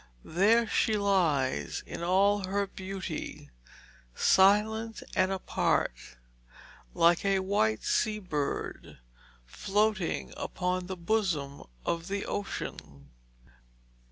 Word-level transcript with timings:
There 0.25 0.65
she 0.65 0.97
lies 0.97 1.83
in 1.85 2.01
all 2.01 2.45
her 2.45 2.65
beauty, 2.65 3.51
silent 4.15 5.03
and 5.15 5.31
apart, 5.31 5.93
like 6.95 7.23
a 7.23 7.41
white 7.41 7.83
sea 7.83 8.17
bird 8.17 8.97
floating 9.45 10.33
upon 10.35 10.87
the 10.87 10.97
bosom 10.97 11.61
of 11.85 12.07
the 12.07 12.25
ocean. 12.25 13.11